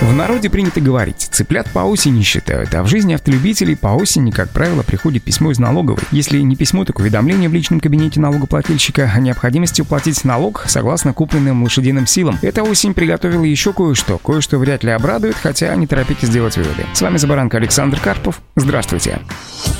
[0.00, 4.50] В народе принято говорить, цыплят по осени считают, а в жизни автолюбителей по осени, как
[4.50, 6.02] правило, приходит письмо из налоговой.
[6.10, 11.62] Если не письмо, так уведомление в личном кабинете налогоплательщика о необходимости уплатить налог согласно купленным
[11.62, 12.38] лошадиным силам.
[12.42, 14.18] Эта осень приготовила еще кое-что.
[14.18, 16.84] Кое-что вряд ли обрадует, хотя не торопитесь сделать выводы.
[16.92, 18.40] С вами Забаранка Александр Карпов.
[18.54, 19.20] Здравствуйте.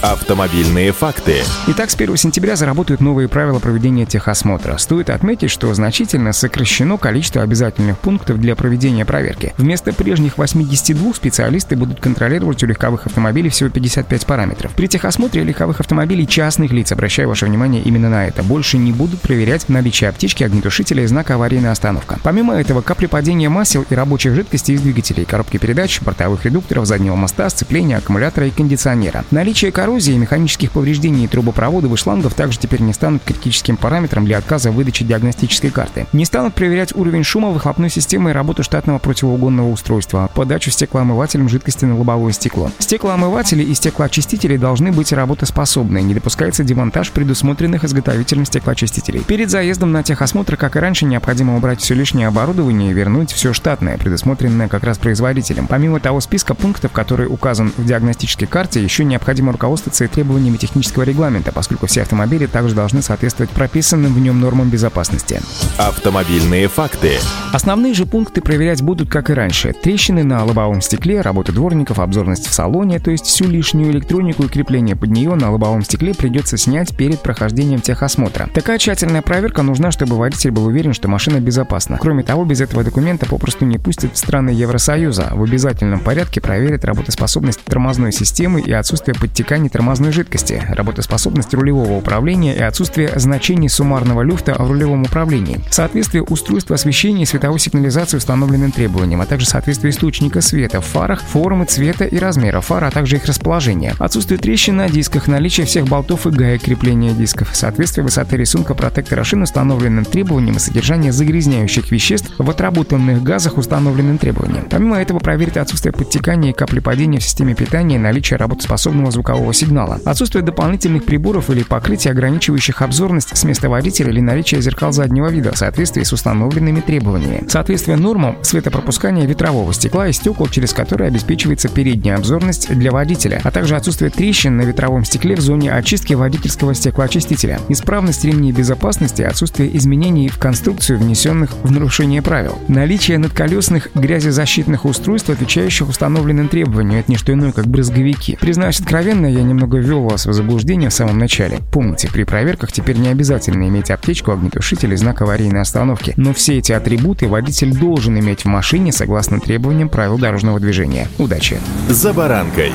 [0.02, 1.42] Автомобильные факты.
[1.68, 4.76] Итак, с 1 сентября заработают новые правила проведения техосмотра.
[4.78, 9.54] Стоит отметить, что значительно сокращено количество обязательных пунктов для проведения проверки.
[9.58, 14.70] Вместо прежних 82 специалисты будут контролировать у легковых автомобилей всего 55 параметров.
[14.76, 19.20] При техосмотре легковых автомобилей частных лиц, обращаю ваше внимание именно на это, больше не будут
[19.20, 22.20] проверять наличие аптечки, огнетушителя и знака аварийная остановка.
[22.22, 27.16] Помимо этого, капли падения масел и рабочих жидкостей из двигателей, коробки передач, бортовых редукторов, заднего
[27.16, 29.24] моста, сцепления, аккумулятора и кондиционера.
[29.32, 34.70] Наличие коррозии, механических повреждений трубопроводов и шлангов также теперь не станут критическим параметром для отказа
[34.70, 36.06] в выдаче диагностической карты.
[36.12, 41.48] Не станут проверять уровень шума выхлопной системы и работу штатного противоугонного устройства устройства, подачу стеклоомывателем
[41.48, 42.70] жидкости на лобовое стекло.
[42.78, 49.20] Стеклоомыватели и стеклоочистители должны быть работоспособны, не допускается демонтаж предусмотренных изготовителем стеклоочистителей.
[49.20, 53.52] Перед заездом на техосмотр, как и раньше, необходимо убрать все лишнее оборудование и вернуть все
[53.52, 55.66] штатное, предусмотренное как раз производителем.
[55.66, 61.02] Помимо того списка пунктов, который указан в диагностической карте, еще необходимо руководствоваться и требованиями технического
[61.02, 65.40] регламента, поскольку все автомобили также должны соответствовать прописанным в нем нормам безопасности.
[65.78, 67.18] Автомобильные факты.
[67.52, 69.72] Основные же пункты проверять будут, как и раньше.
[69.86, 74.48] Трещины на лобовом стекле, работа дворников, обзорность в салоне, то есть всю лишнюю электронику и
[74.48, 78.48] крепление под нее на лобовом стекле придется снять перед прохождением техосмотра.
[78.52, 81.98] Такая тщательная проверка нужна, чтобы водитель был уверен, что машина безопасна.
[82.00, 85.28] Кроме того, без этого документа попросту не пустят в страны Евросоюза.
[85.30, 92.56] В обязательном порядке проверят работоспособность тормозной системы и отсутствие подтеканий тормозной жидкости, работоспособность рулевого управления
[92.56, 98.72] и отсутствие значений суммарного люфта в рулевом управлении, соответствие устройства освещения и световой сигнализации установленным
[98.72, 102.90] требованиям, а также соответствие соответствие источника света в фарах, формы цвета и размера фар, а
[102.90, 103.94] также их расположения.
[103.98, 109.22] Отсутствие трещин на дисках, наличие всех болтов и гаек крепления дисков, соответствие высоты рисунка протектора
[109.22, 114.66] шин установленным требованиям и содержание загрязняющих веществ в отработанных газах установленным требованиям.
[114.70, 120.00] Помимо этого проверить отсутствие подтекания и каплепадения в системе питания и наличие работоспособного звукового сигнала.
[120.06, 125.52] Отсутствие дополнительных приборов или покрытия, ограничивающих обзорность с места водителя или наличие зеркал заднего вида
[125.52, 127.44] в соответствии с установленными требованиями.
[127.48, 133.40] Соответствие нормам светопропускания ветрового лобового стекла и стекол, через которые обеспечивается передняя обзорность для водителя,
[133.42, 139.22] а также отсутствие трещин на ветровом стекле в зоне очистки водительского стеклоочистителя, исправность ремней безопасности,
[139.22, 147.00] отсутствие изменений в конструкцию, внесенных в нарушение правил, наличие надколесных грязезащитных устройств, отвечающих установленным требованиям,
[147.00, 148.38] это не что иное, как брызговики.
[148.40, 151.58] Признаюсь откровенно, я немного ввел вас в заблуждение в самом начале.
[151.72, 156.58] Помните, при проверках теперь не обязательно иметь аптечку, огнетушитель и знак аварийной остановки, но все
[156.58, 161.08] эти атрибуты водитель должен иметь в машине согласно требованиям требованиям правил дорожного движения.
[161.16, 161.58] Удачи!
[161.88, 162.72] «За баранкой»